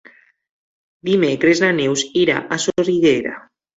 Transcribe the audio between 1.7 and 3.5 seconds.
Neus irà a Soriguera.